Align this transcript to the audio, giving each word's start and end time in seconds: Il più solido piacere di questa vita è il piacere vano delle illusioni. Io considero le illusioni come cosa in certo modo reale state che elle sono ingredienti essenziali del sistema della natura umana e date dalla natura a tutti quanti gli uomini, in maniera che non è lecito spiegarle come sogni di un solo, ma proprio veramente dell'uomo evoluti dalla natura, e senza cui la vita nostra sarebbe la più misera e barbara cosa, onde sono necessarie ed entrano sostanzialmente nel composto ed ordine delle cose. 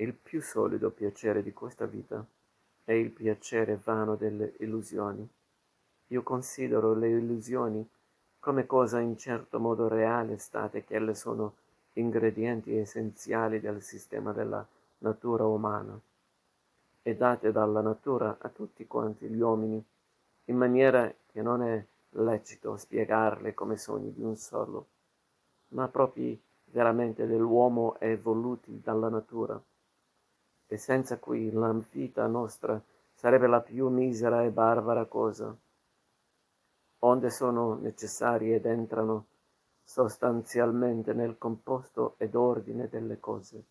Il 0.00 0.14
più 0.14 0.40
solido 0.40 0.88
piacere 0.88 1.42
di 1.42 1.52
questa 1.52 1.84
vita 1.84 2.24
è 2.84 2.92
il 2.92 3.10
piacere 3.10 3.78
vano 3.84 4.16
delle 4.16 4.54
illusioni. 4.60 5.28
Io 6.06 6.22
considero 6.22 6.94
le 6.94 7.10
illusioni 7.10 7.86
come 8.38 8.64
cosa 8.64 8.98
in 9.00 9.18
certo 9.18 9.60
modo 9.60 9.88
reale 9.88 10.38
state 10.38 10.84
che 10.84 10.94
elle 10.94 11.14
sono 11.14 11.52
ingredienti 11.92 12.74
essenziali 12.74 13.60
del 13.60 13.82
sistema 13.82 14.32
della 14.32 14.66
natura 15.00 15.44
umana 15.44 16.00
e 17.02 17.14
date 17.14 17.52
dalla 17.52 17.82
natura 17.82 18.38
a 18.40 18.48
tutti 18.48 18.86
quanti 18.86 19.26
gli 19.26 19.40
uomini, 19.40 19.84
in 20.46 20.56
maniera 20.56 21.12
che 21.30 21.42
non 21.42 21.62
è 21.62 21.84
lecito 22.12 22.74
spiegarle 22.78 23.52
come 23.52 23.76
sogni 23.76 24.14
di 24.14 24.22
un 24.22 24.36
solo, 24.36 24.86
ma 25.68 25.88
proprio 25.88 26.34
veramente 26.70 27.26
dell'uomo 27.26 28.00
evoluti 28.00 28.80
dalla 28.82 29.10
natura, 29.10 29.60
e 30.72 30.76
senza 30.76 31.18
cui 31.18 31.50
la 31.50 31.74
vita 31.90 32.28
nostra 32.28 32.80
sarebbe 33.12 33.48
la 33.48 33.60
più 33.60 33.88
misera 33.88 34.44
e 34.44 34.50
barbara 34.50 35.04
cosa, 35.06 35.52
onde 37.00 37.30
sono 37.30 37.74
necessarie 37.74 38.54
ed 38.54 38.66
entrano 38.66 39.26
sostanzialmente 39.82 41.12
nel 41.12 41.38
composto 41.38 42.14
ed 42.18 42.36
ordine 42.36 42.88
delle 42.88 43.18
cose. 43.18 43.64